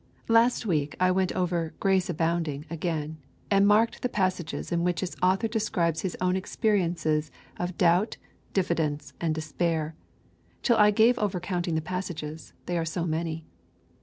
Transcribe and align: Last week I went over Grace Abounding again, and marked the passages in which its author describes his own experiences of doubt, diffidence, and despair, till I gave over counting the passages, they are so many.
Last 0.29 0.65
week 0.65 0.95
I 0.99 1.11
went 1.11 1.31
over 1.33 1.75
Grace 1.79 2.09
Abounding 2.09 2.65
again, 2.71 3.19
and 3.51 3.67
marked 3.67 4.01
the 4.01 4.09
passages 4.09 4.71
in 4.71 4.83
which 4.83 5.03
its 5.03 5.15
author 5.21 5.47
describes 5.47 6.01
his 6.01 6.17
own 6.19 6.35
experiences 6.35 7.29
of 7.57 7.77
doubt, 7.77 8.17
diffidence, 8.51 9.13
and 9.21 9.35
despair, 9.35 9.93
till 10.63 10.77
I 10.77 10.89
gave 10.89 11.19
over 11.19 11.39
counting 11.39 11.75
the 11.75 11.81
passages, 11.81 12.51
they 12.65 12.79
are 12.79 12.83
so 12.83 13.05
many. 13.05 13.45